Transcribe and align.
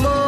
more. 0.00 0.21